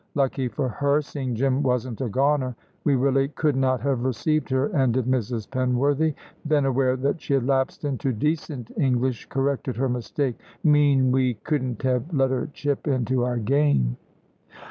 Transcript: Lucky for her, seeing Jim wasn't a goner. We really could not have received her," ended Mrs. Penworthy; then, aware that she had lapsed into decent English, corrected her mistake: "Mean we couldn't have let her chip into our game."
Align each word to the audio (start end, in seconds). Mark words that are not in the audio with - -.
Lucky 0.15 0.47
for 0.47 0.67
her, 0.67 0.99
seeing 1.03 1.35
Jim 1.35 1.61
wasn't 1.61 2.01
a 2.01 2.09
goner. 2.09 2.55
We 2.83 2.95
really 2.95 3.27
could 3.27 3.55
not 3.55 3.81
have 3.81 4.01
received 4.03 4.49
her," 4.49 4.75
ended 4.75 5.05
Mrs. 5.05 5.47
Penworthy; 5.47 6.15
then, 6.43 6.65
aware 6.65 6.95
that 6.95 7.21
she 7.21 7.35
had 7.35 7.45
lapsed 7.45 7.85
into 7.85 8.11
decent 8.11 8.71
English, 8.79 9.27
corrected 9.27 9.75
her 9.75 9.89
mistake: 9.89 10.37
"Mean 10.63 11.11
we 11.11 11.35
couldn't 11.35 11.83
have 11.83 12.11
let 12.11 12.31
her 12.31 12.49
chip 12.51 12.87
into 12.87 13.23
our 13.23 13.37
game." 13.37 13.97